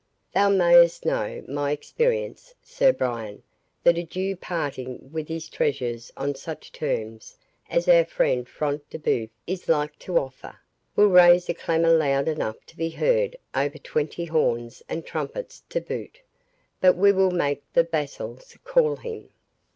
Thou 0.33 0.49
mayst 0.49 1.05
know, 1.05 1.43
by 1.47 1.69
experience, 1.69 2.55
Sir 2.63 2.91
Brian, 2.91 3.43
that 3.83 3.99
a 3.99 4.03
Jew 4.03 4.35
parting 4.35 5.11
with 5.13 5.27
his 5.27 5.47
treasures 5.47 6.11
on 6.17 6.33
such 6.33 6.71
terms 6.71 7.37
as 7.69 7.87
our 7.87 8.03
friend 8.03 8.49
Front 8.49 8.89
de 8.89 8.97
Bœuf 8.97 9.29
is 9.45 9.69
like 9.69 9.99
to 9.99 10.17
offer, 10.17 10.57
will 10.95 11.09
raise 11.11 11.49
a 11.49 11.53
clamour 11.53 11.95
loud 11.95 12.27
enough 12.27 12.65
to 12.65 12.75
be 12.75 12.89
heard 12.89 13.35
over 13.53 13.77
twenty 13.77 14.25
horns 14.25 14.81
and 14.89 15.05
trumpets 15.05 15.61
to 15.69 15.79
boot. 15.79 16.19
But 16.79 16.97
we 16.97 17.11
will 17.11 17.29
make 17.29 17.61
the 17.73 17.83
vassals 17.83 18.57
call 18.63 18.95
him." 18.95 19.29